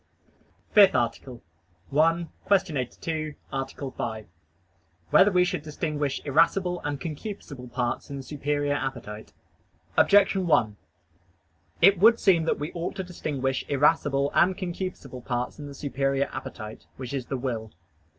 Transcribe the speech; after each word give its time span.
_______________________FIFTH 0.73 0.95
ARTICLE 0.95 1.43
[I, 1.95 2.25
Q. 2.49 2.75
82, 2.75 3.35
Art. 3.53 3.71
5] 3.77 4.25
Whether 5.11 5.31
We 5.31 5.45
Should 5.45 5.61
Distinguish 5.61 6.19
Irascible 6.25 6.81
and 6.83 6.99
Concupiscible 6.99 7.71
Parts 7.71 8.09
in 8.09 8.17
the 8.17 8.23
Superior 8.23 8.73
Appetite? 8.73 9.31
Objection 9.95 10.47
1: 10.47 10.75
It 11.83 11.99
would 11.99 12.19
seem 12.19 12.45
that 12.45 12.57
we 12.57 12.73
ought 12.73 12.95
to 12.95 13.03
distinguish 13.03 13.63
irascible 13.69 14.31
and 14.33 14.57
concupiscible 14.57 15.23
parts 15.23 15.59
in 15.59 15.67
the 15.67 15.75
superior 15.75 16.27
appetite, 16.31 16.87
which 16.97 17.13
is 17.13 17.27
the 17.27 17.37
will. 17.37 17.71